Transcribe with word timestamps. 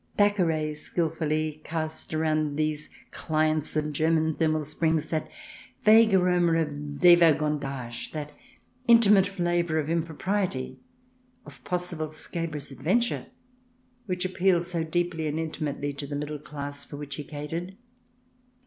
Thackeray 0.17 0.73
skilfully 0.73 1.61
cast 1.63 2.11
around 2.11 2.55
these 2.55 2.89
clients 3.11 3.75
of 3.75 3.91
German 3.93 4.33
thermal 4.33 4.65
springs 4.65 5.05
that 5.09 5.29
vague 5.83 6.15
aroma 6.15 6.53
of 6.53 6.69
devergondage, 6.99 8.11
that 8.11 8.31
intimate 8.87 9.27
flavour 9.27 9.77
of 9.77 9.91
impropriety, 9.91 10.79
of 11.45 11.63
possible 11.63 12.09
scabrous 12.11 12.71
adventure, 12.71 13.27
which 14.07 14.25
appeals 14.25 14.71
so 14.71 14.83
deeply 14.83 15.27
and 15.27 15.39
intimately 15.39 15.93
to 15.93 16.07
the 16.07 16.15
middle 16.15 16.39
class 16.39 16.83
for 16.83 16.97
which 16.97 17.17
he 17.17 17.23
catered. 17.23 17.77